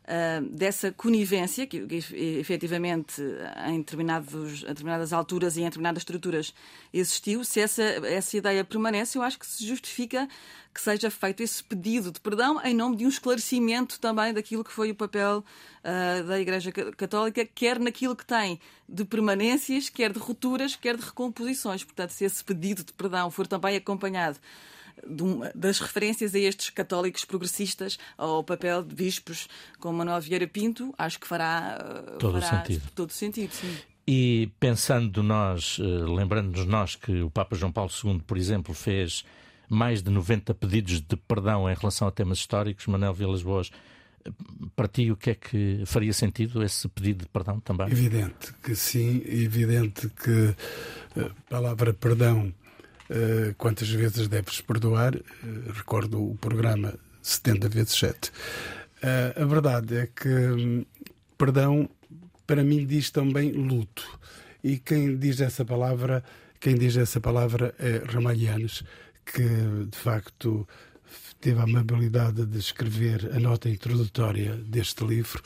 [0.05, 1.97] uh, dessa conivência que, que,
[2.39, 3.21] efetivamente
[3.67, 6.55] em, determinados, em determinadas alturas e em determinadas estruturas
[6.93, 10.29] existiu, se essa, essa ideia permanece, eu acho que se justifica
[10.73, 14.73] que seja feito esse pedido de perdão em nome de um esclarecimento também daquilo que
[14.73, 20.19] foi o papel uh, da Igreja Católica, quer naquilo que tem de permanências, quer de
[20.19, 21.85] rupturas, quer de recomposições.
[21.85, 24.39] Portanto, se esse pedido de perdão for também acompanhado
[25.55, 31.19] das referências a estes católicos progressistas ao papel de bispos como Manuel Vieira Pinto, acho
[31.19, 31.79] que fará
[32.19, 32.91] todo fará o sentido.
[32.95, 33.77] Todo sentido sim.
[34.07, 39.25] E pensando nós, eh, lembrando-nos nós que o Papa João Paulo II, por exemplo, fez
[39.69, 43.71] mais de 90 pedidos de perdão em relação a temas históricos, Manuel Vilas Boas,
[44.77, 47.87] para ti o que é que faria sentido esse pedido de perdão também?
[47.89, 50.55] Evidente que sim, evidente que
[51.17, 52.53] a eh, palavra perdão
[53.11, 55.15] eh, quantas vezes deves perdoar?
[55.15, 58.29] Uh, recordo o programa 70 vezes 7.
[58.29, 60.85] Uh, a verdade é que um,
[61.37, 61.89] perdão,
[62.47, 64.19] para mim, diz também luto.
[64.63, 66.25] E quem diz essa palavra,
[66.59, 68.83] quem diz essa palavra é Ramalhianes,
[69.25, 69.47] que
[69.91, 70.67] de facto
[71.41, 75.43] teve a amabilidade de escrever a nota introdutória deste livro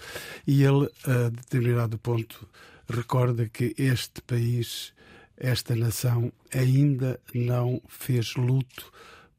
[0.46, 2.48] e ele, a determinado ponto,
[2.88, 4.92] recorda que este país
[5.38, 8.92] esta nação ainda não fez luto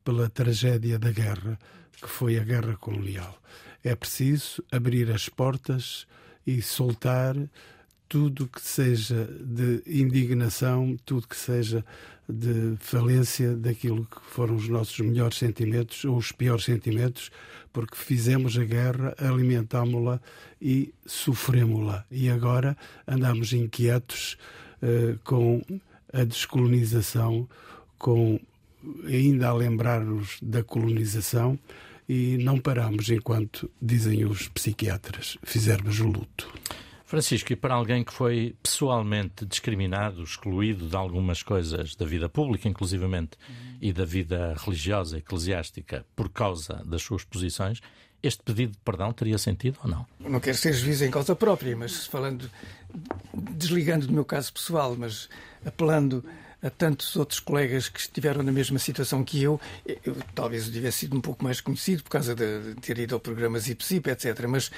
[0.03, 1.59] pela tragédia da guerra,
[2.01, 3.39] que foi a guerra colonial.
[3.83, 6.07] É preciso abrir as portas
[6.45, 7.35] e soltar
[8.07, 11.85] tudo que seja de indignação, tudo que seja
[12.27, 17.31] de falência daquilo que foram os nossos melhores sentimentos ou os piores sentimentos,
[17.71, 20.19] porque fizemos a guerra, alimentámo-la
[20.61, 22.05] e sofremos-la.
[22.09, 22.75] E agora
[23.07, 24.37] andamos inquietos
[24.81, 25.61] uh, com
[26.13, 27.47] a descolonização,
[27.97, 28.39] com
[29.05, 31.59] ainda a lembrar-nos da colonização
[32.07, 36.51] e não paramos enquanto, dizem os psiquiatras, fizermos o luto.
[37.05, 42.67] Francisco, e para alguém que foi pessoalmente discriminado, excluído de algumas coisas da vida pública,
[42.67, 43.77] inclusivamente, uhum.
[43.81, 47.81] e da vida religiosa, eclesiástica, por causa das suas posições,
[48.21, 50.05] este pedido de perdão teria sentido ou não?
[50.19, 52.49] Não quero ser juiz em causa própria, mas falando,
[53.33, 55.29] desligando do meu caso pessoal, mas
[55.65, 56.23] apelando
[56.61, 59.59] a tantos outros colegas que estiveram na mesma situação que eu.
[60.03, 63.19] eu talvez eu tivesse sido um pouco mais conhecido por causa de, ter ido ao
[63.19, 64.45] programa Zip Zip, etc.
[64.47, 64.69] Mas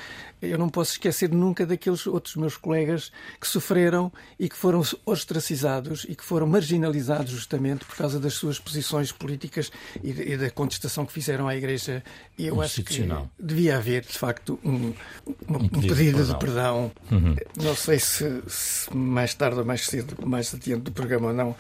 [0.42, 6.06] eu não posso esquecer nunca daqueles outros meus colegas que sofreram e que foram ostracizados
[6.08, 9.72] e que foram marginalizados justamente por causa das suas posições políticas
[10.04, 12.04] e, e da contestação que fizeram à Igreja.
[12.38, 13.08] E eu acho que
[13.40, 14.94] devia haver, de facto, um, um,
[15.50, 16.92] um pedido, pedido de perdão.
[17.12, 17.36] Uhum.
[17.62, 21.56] Não sei se, se mais tarde ou mais cedo, mais adiante do programa ou não,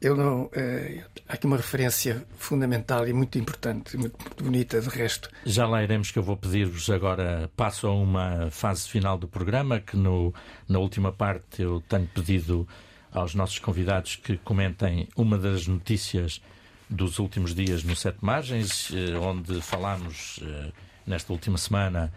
[0.00, 0.44] eu não.
[0.44, 5.28] Uh, há aqui uma referência fundamental e muito importante, muito, muito, bonita, de resto.
[5.44, 7.50] Já lá iremos que eu vou pedir-vos agora.
[7.56, 10.32] Passo a uma fase final do programa, que no,
[10.68, 12.66] na última parte eu tenho pedido
[13.12, 16.40] aos nossos convidados que comentem uma das notícias
[16.88, 20.72] dos últimos dias no Sete Margens, eh, onde falámos eh,
[21.06, 22.12] nesta última semana,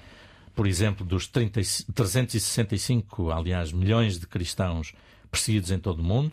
[0.56, 1.62] por exemplo, dos 30,
[1.94, 4.94] 365, aliás, milhões de cristãos
[5.30, 6.32] perseguidos em todo o mundo.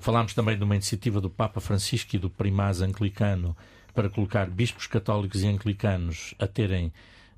[0.00, 3.56] Falámos também de uma iniciativa do Papa Francisco e do primaz anglicano
[3.94, 6.92] para colocar bispos católicos e anglicanos a terem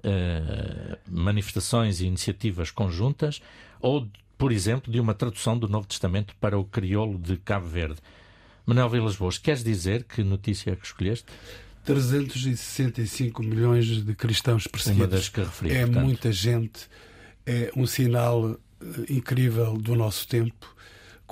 [0.04, 3.42] uh, manifestações e iniciativas conjuntas,
[3.80, 8.00] ou, por exemplo, de uma tradução do Novo Testamento para o crioulo de Cabo Verde.
[8.64, 11.26] Manuel Vilas Boas, queres dizer que notícia é que escolheste?
[11.84, 15.08] 365 milhões de cristãos perseguidos.
[15.08, 16.04] Uma das que referi, é portanto.
[16.04, 16.88] muita gente,
[17.44, 20.72] é um sinal eh, incrível do nosso tempo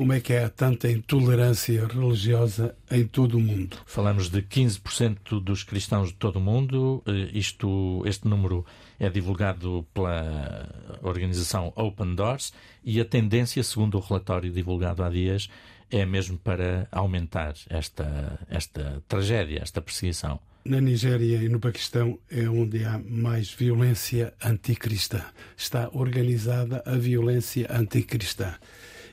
[0.00, 3.76] como é que há tanta intolerância religiosa em todo o mundo.
[3.84, 7.02] Falamos de 15% dos cristãos de todo o mundo.
[7.06, 8.64] Eh, isto, este número
[8.98, 10.66] é divulgado pela
[11.02, 12.50] organização Open Doors
[12.82, 15.50] e a tendência, segundo o relatório divulgado há dias,
[15.90, 20.40] é mesmo para aumentar esta, esta tragédia, esta perseguição.
[20.64, 25.22] Na Nigéria e no Paquistão é onde há mais violência anticristã.
[25.58, 28.54] Está organizada a violência anticristã.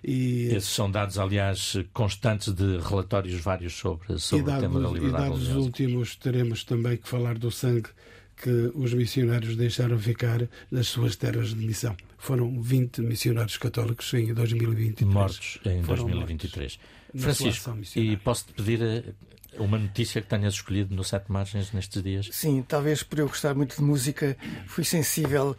[0.03, 4.93] E, Esses são dados, aliás, constantes de relatórios vários sobre, sobre dados, o tema da
[4.93, 7.89] liberdade E dados últimos, teremos também que falar do sangue
[8.38, 11.95] que os missionários deixaram ficar nas suas terras de missão.
[12.17, 15.13] Foram 20 missionários católicos em 2023.
[15.13, 16.79] Mortos em Foram 2023.
[17.13, 19.03] Mortos Francisco, e posso-te pedir eh,
[19.57, 22.29] uma notícia que tenhas escolhido no Sete Margens nestes dias?
[22.31, 25.55] Sim, talvez por eu gostar muito de música, fui sensível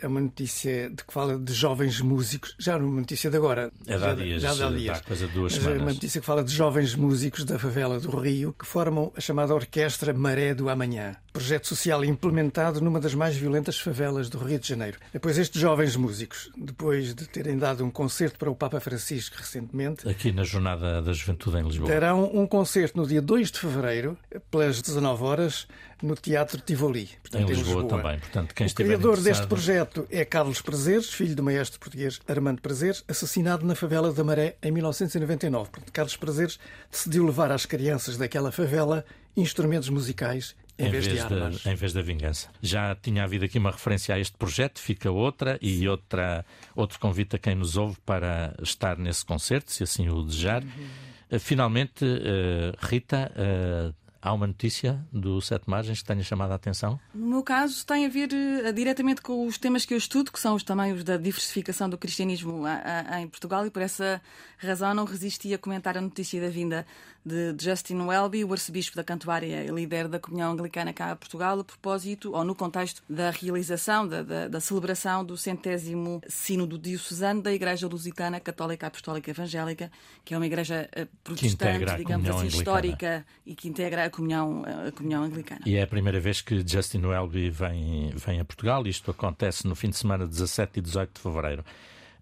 [0.00, 3.70] é uma notícia de que fala de jovens músicos, já uma notícia de agora.
[3.86, 5.00] É já, dias, já dá dias.
[5.02, 5.80] coisa de duas Mas semanas.
[5.80, 9.20] É uma notícia que fala de jovens músicos da favela do Rio que formam a
[9.20, 14.58] chamada Orquestra Maré do Amanhã projeto social implementado numa das mais violentas favelas do Rio
[14.58, 14.98] de Janeiro.
[15.12, 20.08] Depois, estes jovens músicos, depois de terem dado um concerto para o Papa Francisco recentemente.
[20.08, 21.90] Aqui na Jornada da Juventude em Lisboa.
[21.90, 24.16] Terão um concerto no dia 2 de fevereiro,
[24.50, 25.68] pelas 19 horas,
[26.02, 27.08] no Teatro Tivoli.
[27.22, 28.18] Portanto, em, Lisboa, Lisboa, também.
[28.18, 33.04] Portanto, quem o criador deste projeto é Carlos Prazeres, filho do maestro português Armando Prazeres,
[33.08, 35.70] assassinado na favela da Maré em 1999.
[35.70, 36.58] Portanto, Carlos Prazeres
[36.90, 39.04] decidiu levar às crianças daquela favela
[39.36, 42.48] instrumentos musicais em, vez, vez de em vez da vingança.
[42.60, 47.36] Já tinha havido aqui uma referência a este projeto, fica outra e outra, outro convite
[47.36, 50.62] a quem nos ouve para estar nesse concerto, se assim o desejar.
[50.62, 51.38] Uhum.
[51.38, 56.98] Finalmente, uh, Rita, uh, Há uma notícia do Sete Margens que tenha chamado a atenção?
[57.14, 60.40] No meu caso, tem a ver uh, diretamente com os temas que eu estudo, que
[60.40, 64.20] são os tamanhos da diversificação do cristianismo a, a, em Portugal, e por essa
[64.58, 66.86] razão não resisti a comentar a notícia da vinda
[67.26, 71.58] de Justin Welby, o arcebispo da Cantuária e líder da Comunhão Anglicana cá a Portugal,
[71.58, 77.42] a propósito, ou no contexto da realização, da, da, da celebração do centésimo sínodo diocesano
[77.42, 79.90] da Igreja Lusitana Católica Apostólica Evangélica,
[80.24, 84.92] que é uma igreja eh, protestante, digamos assim, histórica e que integra a comunhão, a
[84.92, 85.62] comunhão anglicana.
[85.66, 88.86] E é a primeira vez que Justin Welby vem, vem a Portugal.
[88.86, 91.64] Isto acontece no fim de semana 17 e 18 de fevereiro.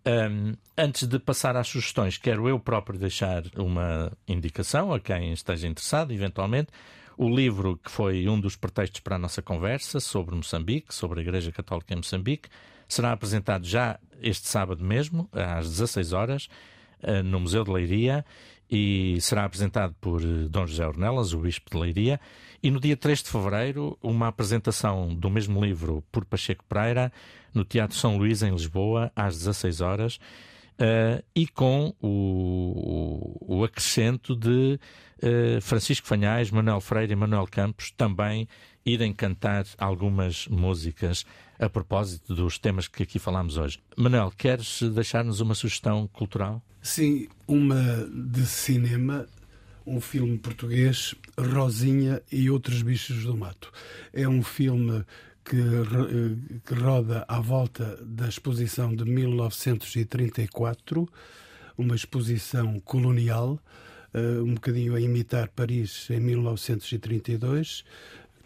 [0.07, 5.67] Um, antes de passar às sugestões, quero eu próprio deixar uma indicação a quem esteja
[5.67, 6.69] interessado, eventualmente.
[7.17, 11.23] O livro que foi um dos pretextos para a nossa conversa sobre Moçambique, sobre a
[11.23, 12.49] Igreja Católica em Moçambique,
[12.89, 16.49] será apresentado já este sábado mesmo, às 16 horas,
[17.03, 18.25] ah, no Museu de Leiria,
[18.71, 22.21] e será apresentado por eh, Dom José Ornelas, o Bispo de Leiria.
[22.63, 27.13] E no dia 3 de fevereiro, uma apresentação do mesmo livro por Pacheco Pereira,
[27.55, 33.65] no Teatro São Luís, em Lisboa, às 16 horas, uh, e com o, o, o
[33.65, 34.79] acrescento de
[35.23, 38.49] uh, Francisco Fanhais, Manuel Freire e Manuel Campos também
[38.85, 41.25] irem cantar algumas músicas
[41.59, 43.79] a propósito dos temas que aqui falámos hoje.
[43.97, 46.61] Manuel, queres deixar-nos uma sugestão cultural?
[46.83, 49.27] Sim, uma de cinema
[49.87, 53.71] um filme português, Rosinha e Outros Bichos do Mato.
[54.13, 55.05] É um filme
[55.45, 55.61] que,
[56.65, 61.09] que roda à volta da exposição de 1934,
[61.77, 63.61] uma exposição colonial
[64.45, 67.83] um bocadinho a imitar Paris em 1932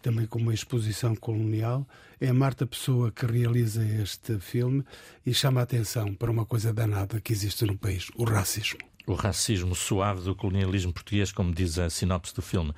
[0.00, 1.86] também com uma exposição colonial.
[2.20, 4.84] É a Marta Pessoa que realiza este filme
[5.24, 8.78] e chama a atenção para uma coisa danada que existe no país: o racismo.
[9.06, 12.72] O racismo suave do colonialismo português, como diz a sinopse do filme.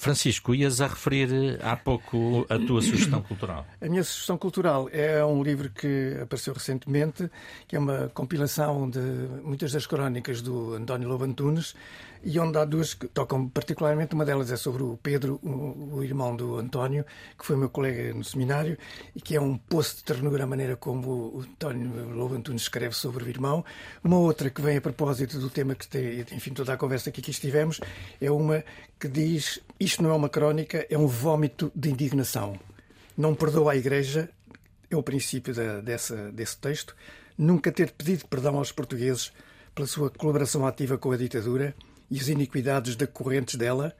[0.00, 3.66] Francisco, ias a referir eh, há pouco a tua sugestão cultural.
[3.82, 7.28] A minha sugestão cultural é um livro que apareceu recentemente,
[7.66, 9.00] que é uma compilação de
[9.42, 11.74] muitas das crónicas do António Lobo Antunes,
[12.22, 14.14] e onde há duas que tocam particularmente.
[14.14, 17.04] Uma delas é sobre o Pedro, o, o, irmão do António,
[17.38, 18.76] que foi meu colega no seminário,
[19.14, 22.94] e que é um poço de ternura a maneira como o António Lobo Antunes escreve
[22.94, 23.64] sobre o irmão.
[24.02, 27.20] Uma outra que vem a propósito do tema que tem, enfim, toda a conversa que
[27.20, 27.80] aqui estivemos,
[28.20, 28.64] é uma
[28.98, 32.58] que diz: Isto não é uma crónica, é um vómito de indignação.
[33.16, 34.30] Não perdoa a Igreja,
[34.90, 36.94] é o princípio da, dessa, desse texto,
[37.36, 39.32] nunca ter pedido perdão aos portugueses
[39.74, 41.74] pela sua colaboração ativa com a ditadura
[42.10, 43.94] e as iniquidades decorrentes dela,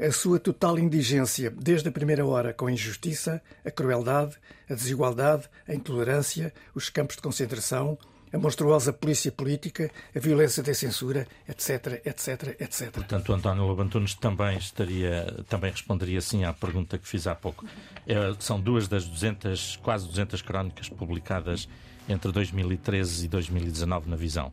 [0.00, 4.36] a sua total indigência desde a primeira hora com a injustiça, a crueldade,
[4.68, 7.98] a desigualdade, a intolerância, os campos de concentração,
[8.32, 12.90] a monstruosa polícia política, a violência da censura, etc, etc, etc.
[12.90, 17.66] Portanto, António Lobantunes também estaria, também responderia sim à pergunta que fiz há pouco.
[18.06, 21.68] É, são duas das 200, quase 200 crónicas publicadas
[22.08, 24.50] entre 2013 e 2019 na Visão.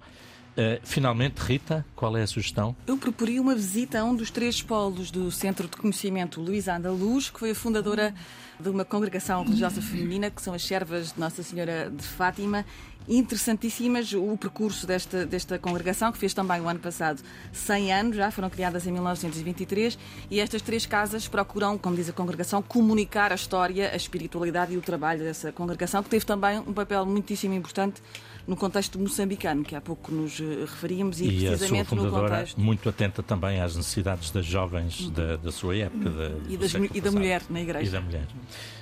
[0.59, 2.75] Uh, finalmente, Rita, qual é a sugestão?
[2.85, 7.29] Eu proporia uma visita a um dos três polos do Centro de Conhecimento Luísa Andaluz,
[7.29, 8.13] que foi a fundadora
[8.59, 12.65] de uma congregação religiosa feminina, que são as Servas de Nossa Senhora de Fátima.
[13.07, 17.21] Interessantíssimas o percurso desta, desta congregação, que fez também o ano passado
[17.51, 19.97] 100 anos, já foram criadas em 1923,
[20.29, 24.77] e estas três casas procuram, como diz a congregação, comunicar a história, a espiritualidade e
[24.77, 28.01] o trabalho dessa congregação, que teve também um papel muitíssimo importante
[28.49, 32.23] no contexto moçambicano, que há pouco nos eh, referimos, e, e precisamente a sua fundadora,
[32.23, 32.59] no contexto.
[32.59, 35.11] muito atenta também às necessidades das jovens uhum.
[35.11, 36.09] da, da, sua época.
[36.09, 37.87] Da, e, das, e da mulher na igreja.
[37.87, 38.27] E da mulher.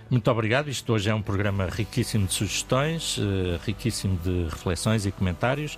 [0.10, 0.70] Muito obrigado.
[0.70, 5.78] Isto hoje é um programa riquíssimo de sugestões, uh, riquíssimo de reflexões e comentários.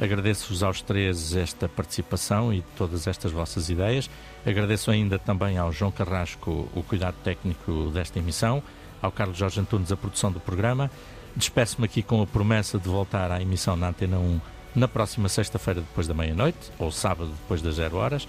[0.00, 4.08] Agradeço-vos aos três esta participação e todas estas vossas ideias.
[4.46, 8.62] Agradeço ainda também ao João Carrasco o cuidado técnico desta emissão,
[9.00, 10.90] ao Carlos Jorge Antunes a produção do programa
[11.36, 14.40] Despeço-me aqui com a promessa de voltar à emissão na Antena 1
[14.74, 18.26] na próxima sexta-feira depois da meia-noite, ou sábado depois das zero horas.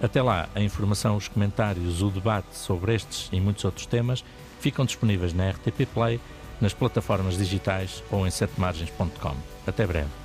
[0.00, 4.24] Até lá, a informação, os comentários, o debate sobre estes e muitos outros temas
[4.60, 6.20] ficam disponíveis na RTP Play,
[6.60, 9.34] nas plataformas digitais ou em setemargens.com.
[9.66, 10.19] Até breve.